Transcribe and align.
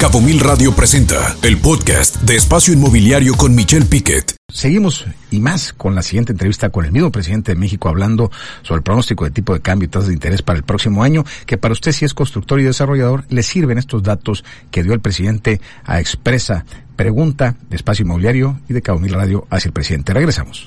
Cabo 0.00 0.22
Mil 0.22 0.40
Radio 0.40 0.74
presenta 0.74 1.36
el 1.42 1.58
podcast 1.58 2.22
de 2.22 2.34
Espacio 2.34 2.72
Inmobiliario 2.72 3.34
con 3.34 3.54
Michelle 3.54 3.84
Piquet. 3.84 4.34
Seguimos 4.48 5.04
y 5.30 5.40
más 5.40 5.74
con 5.74 5.94
la 5.94 6.00
siguiente 6.00 6.32
entrevista 6.32 6.70
con 6.70 6.86
el 6.86 6.90
mismo 6.90 7.12
presidente 7.12 7.52
de 7.52 7.60
México 7.60 7.90
hablando 7.90 8.30
sobre 8.62 8.78
el 8.78 8.82
pronóstico 8.82 9.26
de 9.26 9.30
tipo 9.30 9.52
de 9.52 9.60
cambio 9.60 9.84
y 9.84 9.90
tasas 9.90 10.08
de 10.08 10.14
interés 10.14 10.40
para 10.40 10.56
el 10.56 10.64
próximo 10.64 11.02
año, 11.02 11.22
que 11.44 11.58
para 11.58 11.72
usted 11.72 11.92
si 11.92 12.06
es 12.06 12.14
constructor 12.14 12.58
y 12.60 12.64
desarrollador 12.64 13.26
le 13.28 13.42
sirven 13.42 13.76
estos 13.76 14.02
datos 14.02 14.42
que 14.70 14.82
dio 14.82 14.94
el 14.94 15.00
presidente 15.00 15.60
a 15.84 16.00
Expresa 16.00 16.64
Pregunta 16.96 17.56
de 17.68 17.76
Espacio 17.76 18.02
Inmobiliario 18.04 18.58
y 18.70 18.72
de 18.72 18.80
Cabo 18.80 19.00
Mil 19.00 19.12
Radio 19.12 19.46
hacia 19.50 19.68
el 19.68 19.74
presidente. 19.74 20.14
Regresamos. 20.14 20.66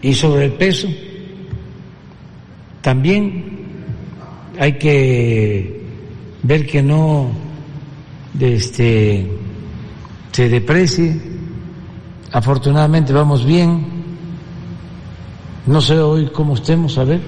Y 0.00 0.14
sobre 0.14 0.46
el 0.46 0.52
peso, 0.54 0.88
también 2.80 3.44
hay 4.58 4.78
que 4.78 5.82
ver 6.42 6.66
que 6.66 6.82
no 6.82 7.49
este, 8.38 9.30
se 10.32 10.48
deprecie. 10.48 11.20
Afortunadamente 12.32 13.12
vamos 13.12 13.44
bien. 13.44 13.84
No 15.66 15.80
sé 15.80 15.98
hoy 15.98 16.30
cómo 16.32 16.54
estemos, 16.54 16.96
a 16.98 17.04
ver. 17.04 17.20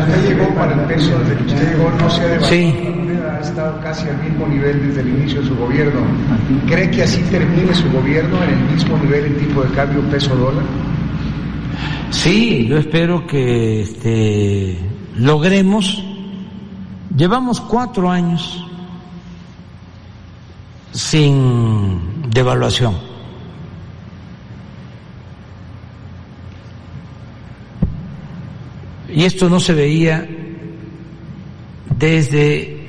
Usted 0.00 0.28
llegó 0.28 0.54
para 0.54 0.74
el 0.74 0.80
peso, 0.88 1.18
desde 1.20 1.36
que 1.36 1.44
usted 1.44 1.76
llegó 1.76 1.90
no 1.90 2.10
se 2.10 2.24
ha. 2.24 2.40
Sí. 2.42 2.74
Ha 3.30 3.40
estado 3.42 3.80
casi 3.80 4.08
al 4.08 4.22
mismo 4.22 4.46
nivel 4.46 4.86
desde 4.86 5.00
el 5.00 5.08
inicio 5.08 5.40
de 5.40 5.48
su 5.48 5.56
gobierno. 5.56 6.00
¿Cree 6.66 6.90
que 6.90 7.02
así 7.02 7.22
termine 7.30 7.74
su 7.74 7.90
gobierno 7.90 8.42
en 8.44 8.50
el 8.50 8.74
mismo 8.74 8.98
nivel 8.98 9.26
en 9.26 9.38
tipo 9.38 9.62
de 9.62 9.70
cambio 9.70 10.02
peso-dólar? 10.10 10.64
Sí, 12.10 12.66
yo 12.68 12.78
espero 12.78 13.26
que 13.26 13.80
este, 13.82 14.76
logremos. 15.16 16.04
Llevamos 17.20 17.60
cuatro 17.60 18.10
años 18.10 18.64
sin 20.90 22.30
devaluación. 22.30 22.96
Y 29.10 29.24
esto 29.24 29.50
no 29.50 29.60
se 29.60 29.74
veía 29.74 30.26
desde 31.98 32.88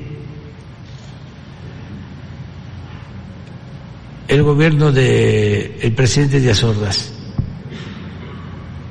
el 4.29 4.43
gobierno 4.43 4.93
del 4.93 5.75
el 5.81 5.93
presidente 5.93 6.39
Díaz 6.39 6.63
Ordaz. 6.63 7.11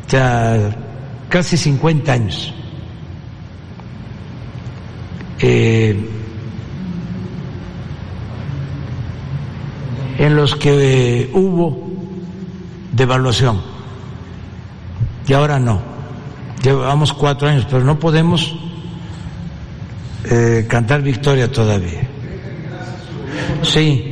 Ya 0.07 0.77
casi 1.31 1.57
50 1.57 2.13
años. 2.13 2.55
Eh, 5.43 5.97
en 10.19 10.37
los 10.37 10.55
que 10.55 11.31
hubo 11.33 11.91
devaluación 12.93 13.71
y 15.31 15.33
ahora 15.33 15.61
no. 15.61 15.81
Llevamos 16.61 17.13
cuatro 17.13 17.49
años, 17.49 17.67
pero 17.71 17.85
no 17.85 17.99
podemos 17.99 18.53
eh, 20.25 20.67
cantar 20.69 21.03
victoria 21.03 21.51
todavía. 21.51 22.03
Sí, 23.63 24.10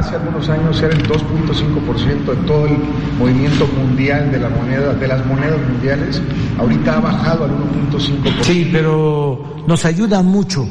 Hace 0.00 0.16
algunos 0.16 0.48
años 0.48 0.80
era 0.80 0.94
el 0.94 1.06
2.5% 1.06 2.24
de 2.24 2.36
todo 2.46 2.66
el 2.66 2.78
movimiento 3.18 3.66
mundial 3.66 4.32
de 4.32 4.38
la 4.38 4.48
moneda, 4.48 4.94
de 4.94 5.06
las 5.06 5.26
monedas 5.26 5.60
mundiales. 5.68 6.22
Ahorita 6.58 6.96
ha 6.96 7.00
bajado 7.00 7.44
al 7.44 7.50
1.5%. 7.50 8.42
sí, 8.42 8.70
pero 8.72 9.62
nos 9.66 9.84
ayuda 9.84 10.22
mucho 10.22 10.66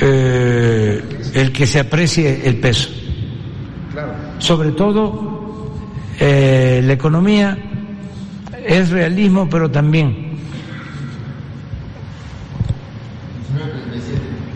eh, 0.00 1.04
el 1.34 1.52
que 1.52 1.66
se 1.66 1.78
aprecie 1.78 2.48
el 2.48 2.58
peso. 2.58 2.88
Claro. 3.92 4.12
Sobre 4.38 4.72
todo 4.72 5.74
eh, 6.18 6.80
la 6.82 6.94
economía 6.94 7.58
es 8.66 8.88
realismo, 8.88 9.46
pero 9.50 9.70
también 9.70 10.38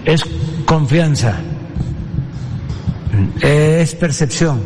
es 0.07 0.25
confianza, 0.65 1.43
es 3.41 3.95
percepción. 3.95 4.61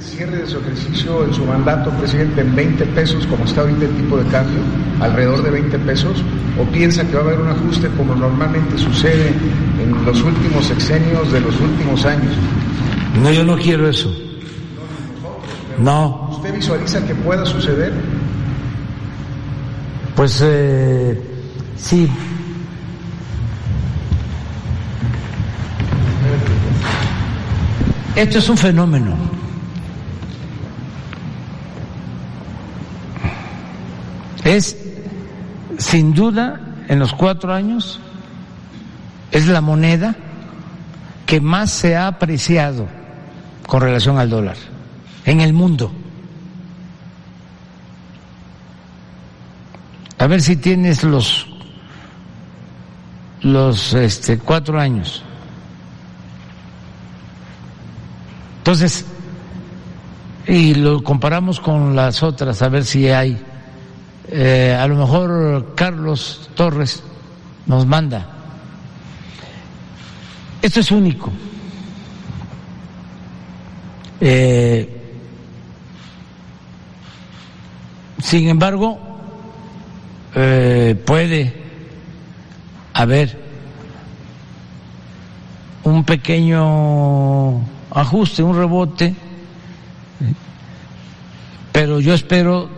Cierre 0.00 0.38
de 0.38 0.46
su 0.46 0.58
ejercicio 0.58 1.24
en 1.24 1.34
su 1.34 1.44
mandato, 1.44 1.90
presidente, 1.90 2.40
en 2.40 2.54
20 2.54 2.86
pesos, 2.86 3.26
como 3.26 3.44
está 3.44 3.62
ahorita 3.62 3.84
el 3.84 3.96
tipo 3.96 4.16
de 4.16 4.24
cambio, 4.30 4.60
alrededor 5.00 5.42
de 5.42 5.50
20 5.50 5.78
pesos, 5.80 6.22
o 6.58 6.64
piensa 6.72 7.06
que 7.06 7.14
va 7.14 7.22
a 7.22 7.24
haber 7.24 7.40
un 7.40 7.48
ajuste 7.48 7.88
como 7.96 8.14
normalmente 8.14 8.78
sucede 8.78 9.28
en 9.82 10.04
los 10.04 10.22
últimos 10.22 10.66
sexenios 10.66 11.30
de 11.32 11.40
los 11.40 11.60
últimos 11.60 12.04
años. 12.06 12.32
No, 13.22 13.30
yo 13.30 13.44
no 13.44 13.56
quiero 13.56 13.88
eso. 13.88 14.10
No, 15.78 16.30
¿Usted 16.32 16.54
visualiza 16.54 17.04
que 17.06 17.14
pueda 17.14 17.44
suceder? 17.44 17.92
pues 20.14 20.40
eh, 20.42 21.20
sí. 21.76 22.08
Esto 28.16 28.38
es 28.38 28.48
un 28.48 28.56
fenómeno. 28.56 29.14
Es, 34.42 34.76
sin 35.78 36.14
duda, 36.14 36.58
en 36.88 36.98
los 36.98 37.12
cuatro 37.12 37.52
años, 37.52 38.00
es 39.30 39.46
la 39.46 39.60
moneda 39.60 40.16
que 41.26 41.40
más 41.40 41.70
se 41.70 41.94
ha 41.94 42.06
apreciado 42.06 42.86
con 43.66 43.82
relación 43.82 44.18
al 44.18 44.30
dólar 44.30 44.56
en 45.26 45.42
el 45.42 45.52
mundo. 45.52 45.92
A 50.18 50.26
ver 50.26 50.40
si 50.40 50.56
tienes 50.56 51.04
los 51.04 51.46
los 53.42 53.92
este, 53.94 54.38
cuatro 54.38 54.80
años. 54.80 55.22
Entonces, 58.66 59.04
y 60.48 60.74
lo 60.74 61.00
comparamos 61.04 61.60
con 61.60 61.94
las 61.94 62.24
otras, 62.24 62.62
a 62.62 62.68
ver 62.68 62.84
si 62.84 63.08
hay. 63.08 63.40
Eh, 64.26 64.76
a 64.76 64.88
lo 64.88 64.96
mejor 64.96 65.72
Carlos 65.76 66.50
Torres 66.56 67.00
nos 67.66 67.86
manda. 67.86 68.26
Esto 70.60 70.80
es 70.80 70.90
único. 70.90 71.30
Eh, 74.20 75.00
sin 78.18 78.48
embargo, 78.48 78.98
eh, 80.34 81.00
puede 81.06 81.54
haber 82.94 83.38
un 85.84 86.02
pequeño 86.02 87.75
ajuste, 87.96 88.42
un 88.42 88.56
rebote, 88.56 89.14
pero 91.72 91.98
yo 91.98 92.14
espero 92.14 92.68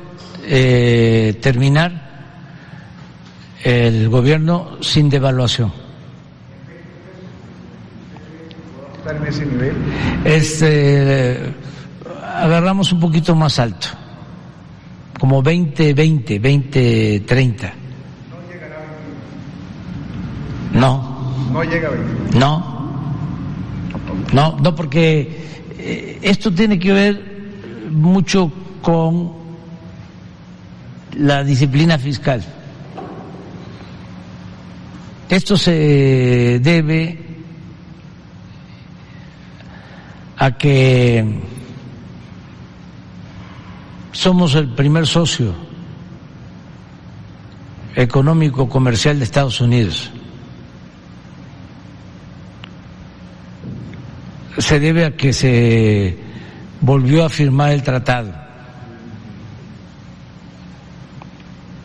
eh, 0.45 1.39
terminar 1.43 2.09
el 3.65 4.09
gobierno 4.09 4.79
sin 4.81 5.11
devaluación. 5.11 5.73
¿Estar 8.99 9.17
en 9.17 9.27
ese 9.27 9.47
nivel? 9.47 9.75
Este, 10.25 11.53
agarramos 12.37 12.93
un 12.93 13.01
poquito 13.01 13.35
más 13.35 13.59
alto, 13.59 13.89
como 15.19 15.43
20, 15.43 15.95
20, 15.95 16.39
20, 16.39 17.21
30. 17.27 17.73
No, 20.75 21.49
No 21.53 21.65
llega 21.65 21.89
a 21.89 21.91
20. 21.91 22.39
no, 22.39 22.68
no, 24.33 24.59
no, 24.59 24.75
porque 24.75 25.47
eh, 25.79 26.19
esto 26.23 26.53
tiene 26.53 26.79
que 26.79 26.93
ver 26.93 27.23
mucho 27.91 28.53
con 28.83 29.33
la 31.17 31.43
disciplina 31.45 31.99
fiscal. 31.99 32.45
Esto 35.29 35.57
se 35.57 36.59
debe 36.63 37.19
a 40.37 40.57
que 40.57 41.43
somos 44.13 44.55
el 44.55 44.69
primer 44.69 45.07
socio 45.07 45.55
económico 47.95 48.69
comercial 48.69 49.19
de 49.19 49.25
Estados 49.25 49.61
Unidos. 49.61 50.11
Se 54.59 54.81
debe 54.81 55.05
a 55.05 55.17
que 55.17 55.33
se 55.33 56.19
volvió 56.81 57.25
a 57.25 57.29
firmar 57.29 57.71
el 57.71 57.83
tratado. 57.83 58.33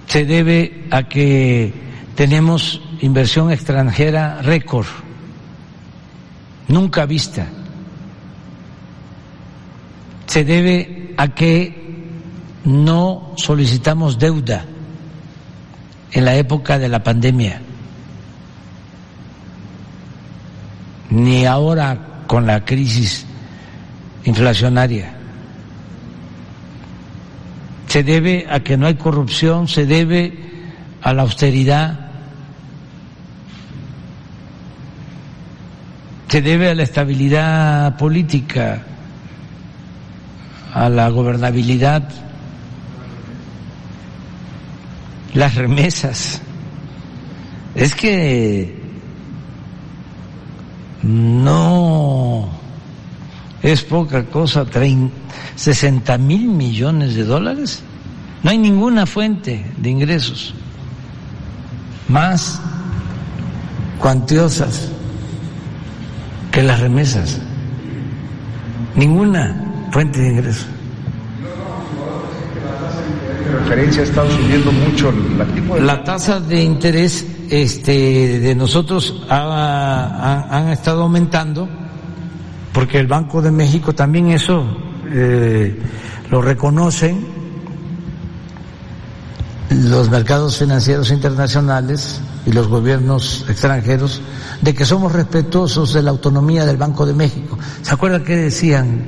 Se 0.08 0.26
debe 0.26 0.86
a 0.92 1.04
que 1.04 1.74
tenemos 2.16 2.82
inversión 3.02 3.52
extranjera 3.52 4.42
récord, 4.42 4.86
nunca 6.68 7.06
vista. 7.06 7.48
Se 10.28 10.44
debe 10.44 11.14
a 11.18 11.28
que 11.30 11.84
no 12.64 13.34
solicitamos 13.38 14.18
deuda 14.18 14.66
en 16.12 16.26
la 16.26 16.36
época 16.36 16.80
de 16.80 16.90
la 16.90 17.04
pandemia, 17.04 17.62
ni 21.10 21.46
ahora 21.46 22.13
con 22.34 22.48
la 22.48 22.66
crisis 22.66 23.28
inflacionaria. 24.24 25.14
Se 27.86 28.02
debe 28.02 28.48
a 28.50 28.62
que 28.62 28.76
no 28.76 28.88
hay 28.88 28.96
corrupción, 28.96 29.68
se 29.68 29.86
debe 29.86 30.34
a 31.04 31.14
la 31.14 31.22
austeridad, 31.22 32.00
se 36.28 36.42
debe 36.42 36.72
a 36.72 36.74
la 36.74 36.82
estabilidad 36.82 37.98
política, 37.98 38.82
a 40.74 40.90
la 40.90 41.10
gobernabilidad, 41.10 42.10
las 45.36 45.54
remesas. 45.54 46.42
Es 47.76 47.94
que 47.94 48.83
no 51.04 52.50
es 53.62 53.84
poca 53.84 54.26
cosa, 54.26 54.66
60 55.56 56.18
mil 56.18 56.48
millones 56.48 57.16
de 57.16 57.24
dólares. 57.24 57.82
No 58.42 58.50
hay 58.50 58.58
ninguna 58.58 59.06
fuente 59.06 59.66
de 59.78 59.90
ingresos 59.90 60.54
más 62.10 62.60
cuantiosas 64.00 64.90
que 66.52 66.62
las 66.62 66.80
remesas. 66.80 67.40
Ninguna 68.96 69.90
fuente 69.92 70.20
de 70.20 70.30
ingresos. 70.30 70.68
referencia 73.54 74.02
ha 74.02 74.06
estado 74.06 74.30
subiendo 74.32 74.72
mucho 74.72 75.14
la, 75.38 75.46
tipo 75.46 75.76
de... 75.76 75.82
la 75.82 76.04
tasa 76.04 76.40
de 76.40 76.64
interés 76.64 77.26
este, 77.62 78.40
de 78.40 78.56
nosotros 78.56 79.22
han 79.30 80.70
estado 80.70 81.04
aumentando 81.04 81.70
porque 82.74 82.98
el 82.98 83.06
Banco 83.06 83.44
de 83.44 83.52
México 83.52 83.94
también 83.94 84.32
eso 84.32 84.66
eh, 85.12 85.80
lo 86.32 86.42
reconocen 86.42 87.28
los 89.70 90.10
mercados 90.10 90.58
financieros 90.58 91.12
internacionales 91.12 92.22
y 92.48 92.52
los 92.52 92.68
gobiernos 92.68 93.46
extranjeros 93.48 94.22
de 94.62 94.74
que 94.74 94.84
somos 94.84 95.12
respetuosos 95.12 95.94
de 95.94 96.02
la 96.02 96.10
autonomía 96.10 96.66
del 96.66 96.78
Banco 96.78 97.06
de 97.06 97.14
México. 97.14 97.60
¿Se 97.84 97.94
acuerdan 97.94 98.24
que 98.24 98.36
decían 98.36 99.04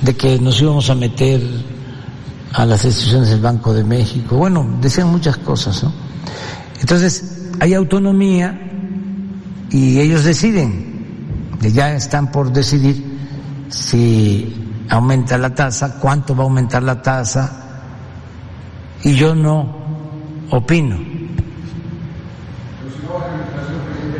de 0.00 0.16
que 0.16 0.38
nos 0.38 0.62
íbamos 0.62 0.88
a 0.88 0.94
meter 0.94 1.42
a 2.54 2.64
las 2.64 2.86
instituciones 2.86 3.28
del 3.28 3.40
Banco 3.40 3.74
de 3.74 3.84
México? 3.84 4.36
Bueno, 4.36 4.78
decían 4.80 5.08
muchas 5.08 5.36
cosas, 5.36 5.82
¿no? 5.82 5.92
Entonces, 6.80 7.50
hay 7.60 7.74
autonomía 7.74 8.58
y 9.70 10.00
ellos 10.00 10.24
deciden 10.24 10.90
ya 11.68 11.92
están 11.94 12.30
por 12.30 12.52
decidir 12.52 13.18
si 13.68 14.84
aumenta 14.88 15.36
la 15.36 15.54
tasa, 15.54 15.98
cuánto 16.00 16.34
va 16.34 16.42
a 16.42 16.46
aumentar 16.46 16.82
la 16.82 17.02
tasa, 17.02 17.50
y 19.02 19.14
yo 19.14 19.34
no 19.34 19.76
opino. 20.50 20.96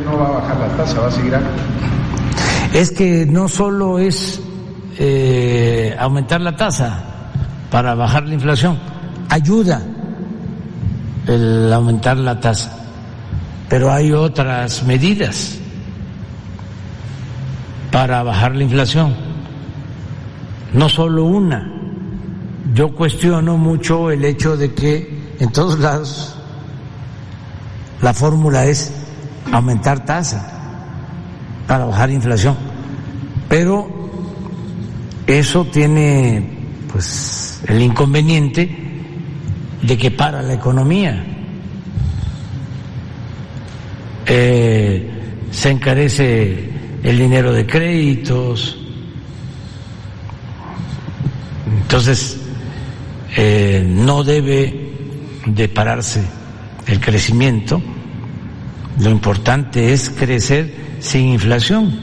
no 0.04 0.18
va 0.18 0.26
a 0.26 0.30
bajar 0.32 0.56
la 0.58 0.76
tasa, 0.76 1.00
va 1.00 1.06
a 1.08 1.10
seguir 1.10 1.38
Es 2.72 2.90
que 2.90 3.26
no 3.26 3.48
solo 3.48 3.98
es 3.98 4.40
eh, 4.98 5.96
aumentar 5.98 6.40
la 6.40 6.56
tasa 6.56 7.04
para 7.70 7.94
bajar 7.94 8.24
la 8.24 8.34
inflación, 8.34 8.78
ayuda 9.28 9.82
el 11.26 11.72
aumentar 11.72 12.16
la 12.16 12.40
tasa, 12.40 12.72
pero 13.68 13.92
hay 13.92 14.12
otras 14.12 14.82
medidas 14.84 15.58
para 17.90 18.22
bajar 18.22 18.54
la 18.54 18.64
inflación. 18.64 19.14
No 20.72 20.88
solo 20.88 21.24
una. 21.24 21.70
Yo 22.74 22.94
cuestiono 22.94 23.56
mucho 23.56 24.10
el 24.10 24.24
hecho 24.24 24.56
de 24.56 24.72
que 24.72 25.34
en 25.40 25.50
todos 25.50 25.78
lados 25.80 26.36
la 28.00 28.14
fórmula 28.14 28.66
es 28.66 28.92
aumentar 29.52 30.04
tasa 30.04 30.46
para 31.66 31.84
bajar 31.86 32.10
inflación. 32.10 32.56
Pero 33.48 33.88
eso 35.26 35.64
tiene 35.64 36.58
pues 36.90 37.62
el 37.66 37.82
inconveniente 37.82 38.89
de 39.82 39.96
que 39.96 40.10
para 40.10 40.42
la 40.42 40.54
economía. 40.54 41.24
Eh, 44.26 45.10
se 45.50 45.70
encarece 45.70 46.70
el 47.02 47.18
dinero 47.18 47.52
de 47.52 47.66
créditos. 47.66 48.78
Entonces, 51.82 52.38
eh, 53.36 53.84
no 53.86 54.22
debe 54.22 54.92
de 55.46 55.68
pararse 55.68 56.22
el 56.86 57.00
crecimiento. 57.00 57.82
Lo 59.00 59.10
importante 59.10 59.92
es 59.92 60.10
crecer 60.10 60.72
sin 61.00 61.28
inflación. 61.28 61.98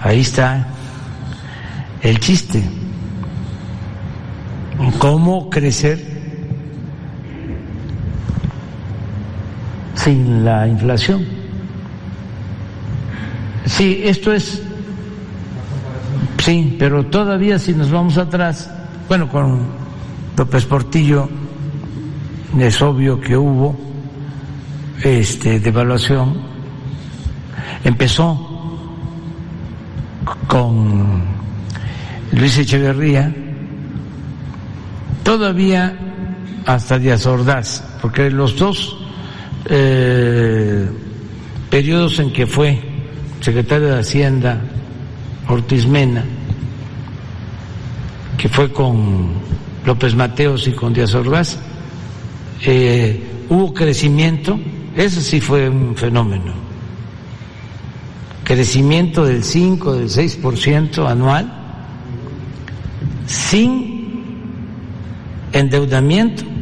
Ahí 0.00 0.20
está 0.20 0.68
el 2.02 2.20
chiste. 2.20 2.62
¿Cómo 4.98 5.48
crecer 5.48 6.13
sin 10.04 10.44
la 10.44 10.68
inflación? 10.68 11.24
Sí, 13.64 14.02
esto 14.04 14.34
es. 14.34 14.62
Sí, 16.38 16.76
pero 16.78 17.06
todavía 17.06 17.58
si 17.58 17.72
nos 17.72 17.90
vamos 17.90 18.18
atrás, 18.18 18.70
bueno, 19.08 19.30
con 19.30 19.62
López 20.36 20.66
Portillo 20.66 21.26
es 22.58 22.82
obvio 22.82 23.18
que 23.18 23.34
hubo 23.34 23.74
este 25.02 25.58
devaluación. 25.58 26.34
Empezó 27.82 28.50
con 30.46 31.22
Luis 32.32 32.58
Echeverría, 32.58 33.34
todavía 35.22 35.96
hasta 36.66 36.98
Díaz 36.98 37.24
Ordaz, 37.24 37.82
porque 38.02 38.30
los 38.30 38.58
dos 38.58 39.03
eh, 39.66 40.88
periodos 41.70 42.18
en 42.18 42.32
que 42.32 42.46
fue 42.46 42.78
secretario 43.40 43.88
de 43.88 44.00
Hacienda, 44.00 44.60
Ortiz 45.48 45.86
Mena, 45.86 46.24
que 48.38 48.48
fue 48.48 48.72
con 48.72 49.32
López 49.84 50.14
Mateos 50.14 50.66
y 50.66 50.72
con 50.72 50.92
Díaz 50.92 51.14
Ordaz, 51.14 51.58
eh, 52.62 53.22
hubo 53.48 53.72
crecimiento, 53.74 54.58
eso 54.96 55.20
sí 55.20 55.40
fue 55.40 55.68
un 55.68 55.96
fenómeno, 55.96 56.52
crecimiento 58.44 59.24
del 59.24 59.44
5, 59.44 59.94
del 59.94 60.08
6% 60.08 61.06
anual, 61.06 61.52
sin 63.26 64.04
endeudamiento 65.52 66.53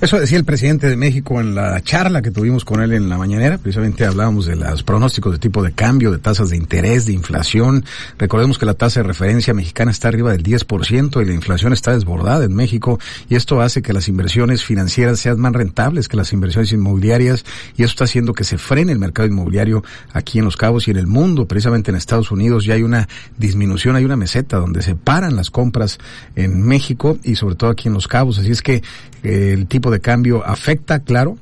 eso 0.00 0.18
decía 0.18 0.38
el 0.38 0.46
presidente 0.46 0.88
de 0.88 0.96
México 0.96 1.40
en 1.42 1.54
la 1.54 1.82
charla 1.82 2.22
que 2.22 2.30
tuvimos 2.30 2.64
con 2.64 2.80
él 2.80 2.94
en 2.94 3.10
la 3.10 3.18
mañanera. 3.18 3.58
Precisamente 3.58 4.06
hablábamos 4.06 4.46
de 4.46 4.56
los 4.56 4.82
pronósticos 4.82 5.32
de 5.32 5.38
tipo 5.38 5.62
de 5.62 5.72
cambio, 5.72 6.10
de 6.10 6.16
tasas 6.16 6.48
de 6.48 6.56
interés, 6.56 7.04
de 7.04 7.12
inflación. 7.12 7.84
Recordemos 8.16 8.58
que 8.58 8.64
la 8.64 8.72
tasa 8.72 9.00
de 9.00 9.06
referencia 9.06 9.52
mexicana 9.52 9.90
está 9.90 10.08
arriba 10.08 10.32
del 10.32 10.42
10% 10.42 11.20
y 11.20 11.24
la 11.26 11.34
inflación 11.34 11.74
está 11.74 11.92
desbordada 11.92 12.46
en 12.46 12.54
México 12.54 12.98
y 13.28 13.34
esto 13.34 13.60
hace 13.60 13.82
que 13.82 13.92
las 13.92 14.08
inversiones 14.08 14.64
financieras 14.64 15.20
sean 15.20 15.38
más 15.38 15.52
rentables 15.52 16.08
que 16.08 16.16
las 16.16 16.32
inversiones 16.32 16.72
inmobiliarias 16.72 17.44
y 17.76 17.82
eso 17.82 17.90
está 17.90 18.04
haciendo 18.04 18.32
que 18.32 18.44
se 18.44 18.56
frene 18.56 18.92
el 18.92 18.98
mercado 18.98 19.28
inmobiliario 19.28 19.84
aquí 20.14 20.38
en 20.38 20.46
Los 20.46 20.56
Cabos 20.56 20.88
y 20.88 20.92
en 20.92 20.96
el 20.96 21.08
mundo. 21.08 21.46
Precisamente 21.46 21.90
en 21.90 21.98
Estados 21.98 22.30
Unidos 22.30 22.64
ya 22.64 22.72
hay 22.72 22.84
una 22.84 23.06
disminución, 23.36 23.96
hay 23.96 24.06
una 24.06 24.16
meseta 24.16 24.56
donde 24.56 24.80
se 24.80 24.94
paran 24.94 25.36
las 25.36 25.50
compras 25.50 25.98
en 26.36 26.62
México 26.62 27.18
y 27.22 27.34
sobre 27.34 27.54
todo 27.54 27.68
aquí 27.68 27.88
en 27.88 27.94
Los 27.94 28.08
Cabos. 28.08 28.38
Así 28.38 28.50
es 28.50 28.62
que 28.62 28.82
eh, 29.22 29.52
el 29.52 29.66
tipo 29.66 29.89
de 29.90 30.00
cambio 30.00 30.44
afecta, 30.46 31.00
claro, 31.00 31.36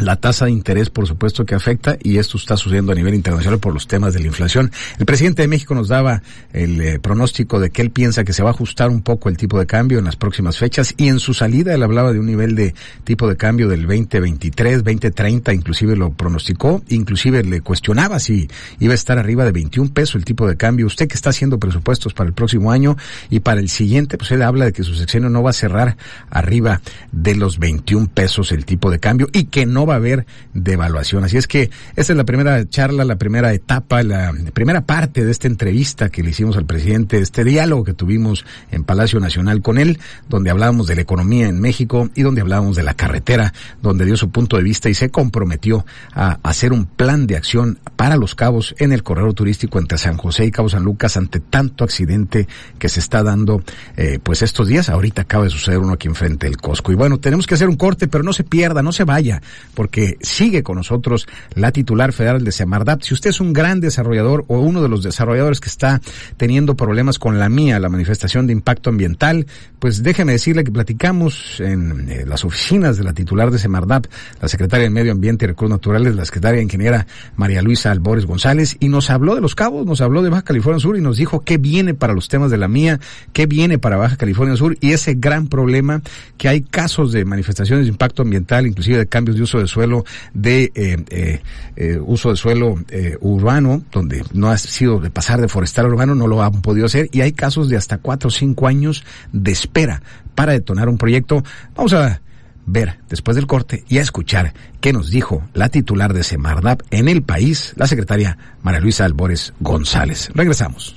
la 0.00 0.16
tasa 0.16 0.46
de 0.46 0.50
interés, 0.50 0.90
por 0.90 1.06
supuesto, 1.06 1.44
que 1.44 1.54
afecta 1.54 1.96
y 2.02 2.18
esto 2.18 2.36
está 2.36 2.56
sucediendo 2.56 2.92
a 2.92 2.94
nivel 2.94 3.14
internacional 3.14 3.58
por 3.58 3.72
los 3.72 3.86
temas 3.86 4.14
de 4.14 4.20
la 4.20 4.26
inflación. 4.26 4.72
El 4.98 5.06
presidente 5.06 5.42
de 5.42 5.48
México 5.48 5.74
nos 5.74 5.88
daba 5.88 6.22
el 6.52 6.80
eh, 6.80 6.98
pronóstico 6.98 7.60
de 7.60 7.70
que 7.70 7.82
él 7.82 7.90
piensa 7.90 8.24
que 8.24 8.32
se 8.32 8.42
va 8.42 8.50
a 8.50 8.52
ajustar 8.52 8.90
un 8.90 9.02
poco 9.02 9.28
el 9.28 9.36
tipo 9.36 9.58
de 9.58 9.66
cambio 9.66 9.98
en 9.98 10.04
las 10.04 10.16
próximas 10.16 10.58
fechas 10.58 10.94
y 10.96 11.08
en 11.08 11.18
su 11.18 11.34
salida 11.34 11.74
él 11.74 11.82
hablaba 11.82 12.12
de 12.12 12.18
un 12.18 12.26
nivel 12.26 12.54
de 12.54 12.74
tipo 13.04 13.28
de 13.28 13.36
cambio 13.36 13.68
del 13.68 13.86
2023, 13.86 14.84
2030, 14.84 15.52
inclusive 15.52 15.96
lo 15.96 16.10
pronosticó, 16.10 16.82
inclusive 16.88 17.44
le 17.44 17.60
cuestionaba 17.60 18.18
si 18.18 18.48
iba 18.80 18.92
a 18.92 18.94
estar 18.94 19.18
arriba 19.18 19.44
de 19.44 19.52
21 19.52 19.92
pesos 19.92 20.16
el 20.16 20.24
tipo 20.24 20.46
de 20.48 20.56
cambio. 20.56 20.86
Usted 20.86 21.08
que 21.08 21.14
está 21.14 21.30
haciendo 21.30 21.58
presupuestos 21.58 22.14
para 22.14 22.28
el 22.28 22.34
próximo 22.34 22.72
año 22.72 22.96
y 23.30 23.40
para 23.40 23.60
el 23.60 23.68
siguiente, 23.68 24.18
pues 24.18 24.30
él 24.30 24.42
habla 24.42 24.66
de 24.66 24.72
que 24.72 24.82
su 24.82 24.94
sexenio 24.94 25.30
no 25.30 25.42
va 25.42 25.50
a 25.50 25.54
cerrar 25.54 25.96
arriba 26.30 26.80
de 27.12 27.34
los 27.36 27.58
21 27.58 28.08
pesos 28.12 28.52
el 28.52 28.64
tipo 28.64 28.90
de 28.90 28.98
cambio 28.98 29.28
y 29.32 29.44
que 29.44 29.66
no 29.66 29.83
va 29.86 29.94
a 29.94 29.96
haber 29.96 30.26
devaluación. 30.52 31.24
Así 31.24 31.36
es 31.36 31.46
que 31.46 31.70
esta 31.96 32.12
es 32.12 32.16
la 32.16 32.24
primera 32.24 32.68
charla, 32.68 33.04
la 33.04 33.16
primera 33.16 33.52
etapa, 33.52 34.02
la 34.02 34.32
primera 34.52 34.82
parte 34.82 35.24
de 35.24 35.30
esta 35.30 35.46
entrevista 35.46 36.08
que 36.08 36.22
le 36.22 36.30
hicimos 36.30 36.56
al 36.56 36.66
presidente, 36.66 37.18
este 37.18 37.44
diálogo 37.44 37.84
que 37.84 37.94
tuvimos 37.94 38.44
en 38.70 38.84
Palacio 38.84 39.20
Nacional 39.20 39.62
con 39.62 39.78
él, 39.78 39.98
donde 40.28 40.50
hablábamos 40.50 40.86
de 40.86 40.96
la 40.96 41.02
economía 41.02 41.48
en 41.48 41.60
México 41.60 42.10
y 42.14 42.22
donde 42.22 42.40
hablábamos 42.40 42.76
de 42.76 42.82
la 42.82 42.94
carretera, 42.94 43.52
donde 43.82 44.04
dio 44.04 44.16
su 44.16 44.30
punto 44.30 44.56
de 44.56 44.62
vista 44.62 44.88
y 44.88 44.94
se 44.94 45.10
comprometió 45.10 45.84
a 46.12 46.38
hacer 46.42 46.72
un 46.72 46.86
plan 46.86 47.26
de 47.26 47.36
acción 47.36 47.78
para 47.96 48.16
los 48.16 48.34
cabos 48.34 48.74
en 48.78 48.92
el 48.92 49.02
corredor 49.02 49.34
turístico 49.34 49.78
entre 49.78 49.98
San 49.98 50.16
José 50.16 50.46
y 50.46 50.50
Cabo 50.50 50.68
San 50.68 50.84
Lucas 50.84 51.16
ante 51.16 51.40
tanto 51.40 51.84
accidente 51.84 52.48
que 52.78 52.88
se 52.88 53.00
está 53.00 53.22
dando 53.22 53.62
eh, 53.96 54.18
pues 54.22 54.42
estos 54.42 54.68
días. 54.68 54.88
Ahorita 54.88 55.22
acaba 55.22 55.44
de 55.44 55.50
suceder 55.50 55.78
uno 55.78 55.92
aquí 55.92 56.08
enfrente 56.08 56.46
del 56.46 56.56
Costco. 56.56 56.92
Y 56.92 56.94
bueno, 56.94 57.18
tenemos 57.18 57.46
que 57.46 57.54
hacer 57.54 57.68
un 57.68 57.76
corte, 57.76 58.08
pero 58.08 58.24
no 58.24 58.32
se 58.32 58.44
pierda, 58.44 58.82
no 58.82 58.92
se 58.92 59.04
vaya, 59.04 59.42
porque 59.74 60.16
sigue 60.20 60.62
con 60.62 60.76
nosotros 60.76 61.26
la 61.54 61.72
titular 61.72 62.12
federal 62.12 62.44
de 62.44 62.52
Semardap. 62.52 63.02
Si 63.02 63.14
usted 63.14 63.30
es 63.30 63.40
un 63.40 63.52
gran 63.52 63.80
desarrollador 63.80 64.44
o 64.48 64.60
uno 64.60 64.82
de 64.82 64.88
los 64.88 65.02
desarrolladores 65.02 65.60
que 65.60 65.68
está 65.68 66.00
teniendo 66.36 66.76
problemas 66.76 67.18
con 67.18 67.38
la 67.38 67.48
mía, 67.48 67.78
la 67.78 67.88
manifestación 67.88 68.46
de 68.46 68.52
impacto 68.52 68.90
ambiental, 68.90 69.46
pues 69.78 70.02
déjeme 70.02 70.32
decirle 70.32 70.64
que 70.64 70.72
platicamos 70.72 71.60
en 71.60 72.10
eh, 72.10 72.24
las 72.26 72.44
oficinas 72.44 72.96
de 72.96 73.04
la 73.04 73.12
titular 73.12 73.50
de 73.50 73.58
Semardap, 73.58 74.06
la 74.40 74.48
secretaria 74.48 74.84
de 74.84 74.90
Medio 74.90 75.12
Ambiente 75.12 75.44
y 75.44 75.48
Recursos 75.48 75.70
Naturales, 75.70 76.14
la 76.14 76.24
secretaria 76.24 76.62
Ingeniera 76.62 77.06
María 77.36 77.62
Luisa 77.62 77.90
Albores 77.90 78.26
González, 78.26 78.76
y 78.80 78.88
nos 78.88 79.10
habló 79.10 79.34
de 79.34 79.40
los 79.40 79.54
cabos, 79.54 79.86
nos 79.86 80.00
habló 80.00 80.22
de 80.22 80.30
Baja 80.30 80.42
California 80.42 80.80
Sur 80.80 80.96
y 80.96 81.00
nos 81.00 81.16
dijo 81.16 81.40
qué 81.40 81.58
viene 81.58 81.94
para 81.94 82.14
los 82.14 82.28
temas 82.28 82.50
de 82.50 82.58
la 82.58 82.68
mía, 82.68 83.00
qué 83.32 83.46
viene 83.46 83.78
para 83.78 83.96
Baja 83.96 84.16
California 84.16 84.56
Sur 84.56 84.76
y 84.80 84.92
ese 84.92 85.14
gran 85.14 85.48
problema 85.48 86.02
que 86.36 86.48
hay 86.48 86.62
casos 86.62 87.12
de 87.12 87.24
manifestaciones 87.24 87.86
de 87.86 87.90
impacto 87.90 88.22
ambiental, 88.22 88.66
inclusive 88.66 88.98
de 88.98 89.06
cambios 89.06 89.36
de 89.36 89.42
uso 89.42 89.58
de 89.58 89.63
suelo, 89.66 90.04
de 90.32 90.72
eh, 90.74 90.96
eh, 91.10 91.40
eh, 91.76 91.98
uso 92.04 92.30
de 92.30 92.36
suelo 92.36 92.76
urbano, 93.20 93.82
donde 93.92 94.24
no 94.32 94.50
ha 94.50 94.58
sido 94.58 95.00
de 95.00 95.10
pasar 95.10 95.40
de 95.40 95.48
forestal 95.48 95.86
urbano, 95.86 96.14
no 96.14 96.26
lo 96.26 96.42
han 96.42 96.62
podido 96.62 96.86
hacer, 96.86 97.08
y 97.12 97.20
hay 97.20 97.32
casos 97.32 97.68
de 97.68 97.76
hasta 97.76 97.98
cuatro 97.98 98.28
o 98.28 98.30
cinco 98.30 98.66
años 98.66 99.04
de 99.32 99.52
espera 99.52 100.02
para 100.34 100.52
detonar 100.52 100.88
un 100.88 100.98
proyecto. 100.98 101.42
Vamos 101.74 101.92
a 101.92 102.20
ver 102.66 102.98
después 103.08 103.36
del 103.36 103.46
corte 103.46 103.84
y 103.88 103.98
a 103.98 104.02
escuchar 104.02 104.54
qué 104.80 104.92
nos 104.92 105.10
dijo 105.10 105.42
la 105.52 105.68
titular 105.68 106.14
de 106.14 106.24
Semarnap 106.24 106.82
en 106.90 107.08
el 107.08 107.22
país, 107.22 107.74
la 107.76 107.86
secretaria 107.86 108.38
María 108.62 108.80
Luisa 108.80 109.04
Albores 109.04 109.52
González. 109.60 110.30
Regresamos. 110.34 110.96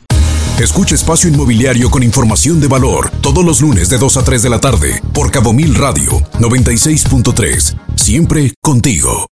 Escucha 0.59 0.95
Espacio 0.95 1.29
Inmobiliario 1.29 1.91
con 1.91 2.01
información 2.01 2.59
de 2.59 2.67
valor 2.67 3.11
todos 3.21 3.45
los 3.45 3.61
lunes 3.61 3.89
de 3.89 3.99
2 3.99 4.17
a 4.17 4.23
3 4.23 4.41
de 4.41 4.49
la 4.49 4.59
tarde 4.59 5.01
por 5.13 5.29
Cabo 5.29 5.53
Mil 5.53 5.75
Radio 5.75 6.19
96.3. 6.39 7.86
Siempre 7.97 8.53
contigo. 8.61 9.25